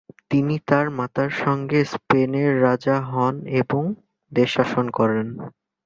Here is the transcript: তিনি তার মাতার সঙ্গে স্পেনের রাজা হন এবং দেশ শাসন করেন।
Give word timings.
তিনি 0.31 0.55
তার 0.67 0.85
মাতার 0.97 1.31
সঙ্গে 1.41 1.79
স্পেনের 1.93 2.51
রাজা 2.61 2.97
হন 3.09 3.33
এবং 3.61 3.83
দেশ 4.31 4.49
শাসন 4.55 4.85
করেন। 4.91 5.27